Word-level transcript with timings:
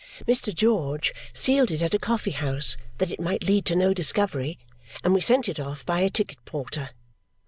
Mr. 0.27 0.51
George 0.51 1.13
sealed 1.31 1.69
it 1.69 1.79
at 1.83 1.93
a 1.93 1.99
coffee 1.99 2.31
house, 2.31 2.75
that 2.97 3.11
it 3.11 3.19
might 3.21 3.43
lead 3.43 3.65
to 3.65 3.75
no 3.75 3.93
discovery, 3.93 4.57
and 5.03 5.13
we 5.13 5.21
sent 5.21 5.47
it 5.47 5.59
off 5.59 5.85
by 5.85 5.99
a 5.99 6.09
ticket 6.09 6.43
porter. 6.43 6.89